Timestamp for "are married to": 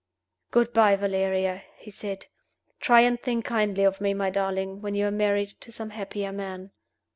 5.05-5.71